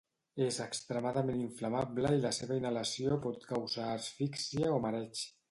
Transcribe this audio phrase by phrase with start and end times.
[0.43, 5.25] És extremadament inflamable i la seva inhalació pot causar asfíxia o mareig.